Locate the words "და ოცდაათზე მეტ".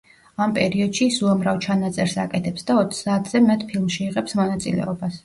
2.71-3.67